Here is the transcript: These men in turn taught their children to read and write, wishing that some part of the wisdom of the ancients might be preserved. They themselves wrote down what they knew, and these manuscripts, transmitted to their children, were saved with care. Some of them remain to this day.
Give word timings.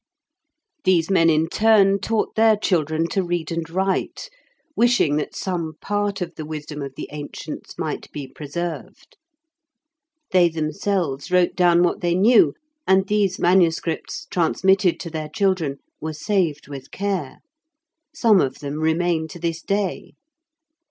These 0.83 1.11
men 1.11 1.29
in 1.29 1.47
turn 1.47 1.99
taught 1.99 2.33
their 2.33 2.57
children 2.57 3.07
to 3.09 3.21
read 3.21 3.51
and 3.51 3.69
write, 3.69 4.31
wishing 4.75 5.17
that 5.17 5.35
some 5.35 5.73
part 5.79 6.21
of 6.21 6.33
the 6.33 6.43
wisdom 6.43 6.81
of 6.81 6.95
the 6.95 7.07
ancients 7.11 7.77
might 7.77 8.11
be 8.11 8.27
preserved. 8.27 9.15
They 10.31 10.49
themselves 10.49 11.29
wrote 11.29 11.55
down 11.55 11.83
what 11.83 12.01
they 12.01 12.15
knew, 12.15 12.55
and 12.87 13.05
these 13.07 13.37
manuscripts, 13.37 14.25
transmitted 14.31 14.99
to 15.01 15.11
their 15.11 15.29
children, 15.29 15.77
were 15.99 16.13
saved 16.13 16.67
with 16.67 16.89
care. 16.89 17.37
Some 18.11 18.41
of 18.41 18.57
them 18.57 18.79
remain 18.79 19.27
to 19.27 19.39
this 19.39 19.61
day. 19.61 20.13